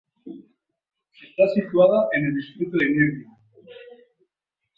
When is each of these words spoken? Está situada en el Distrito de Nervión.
Está 1.21 1.47
situada 1.53 2.07
en 2.13 2.25
el 2.25 2.33
Distrito 2.35 2.75
de 2.75 2.85
Nervión. 2.87 3.37